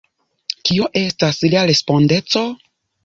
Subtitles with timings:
[0.69, 2.45] Kio estas lia respondeco?